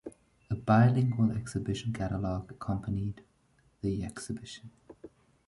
A 0.49 0.55
bilingual 0.55 1.29
exhibition 1.31 1.93
catalogue 1.93 2.49
accompanied 2.53 3.21
the 3.81 4.03
exhibition. 4.03 4.71